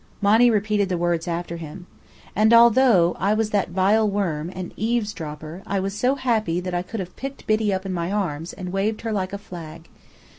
'"Monny 0.19 0.49
repeated 0.49 0.89
the 0.89 0.97
words 0.97 1.27
after 1.27 1.57
him. 1.57 1.85
And 2.35 2.55
although 2.55 3.15
I 3.19 3.35
was 3.35 3.51
that 3.51 3.69
vile 3.69 4.09
worm, 4.09 4.49
an 4.55 4.73
eavesdropper, 4.75 5.61
I 5.67 5.79
was 5.79 5.95
so 5.95 6.15
happy 6.15 6.59
that 6.59 6.73
I 6.73 6.81
could 6.81 6.99
have 6.99 7.15
picked 7.15 7.45
Biddy 7.45 7.71
up 7.71 7.85
in 7.85 7.93
my 7.93 8.11
arms, 8.11 8.51
and 8.51 8.73
waved 8.73 9.01
her 9.01 9.11
like 9.13 9.31
a 9.31 9.37
flag. 9.37 9.89